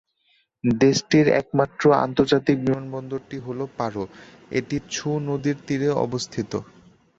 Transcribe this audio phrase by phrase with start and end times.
[0.63, 4.03] দেশটির একমাত্র আন্তর্জাতিক বিমানবন্দরটি হল পারো,
[4.51, 6.51] এটি ছু নদীর তীরে অবস্থিত।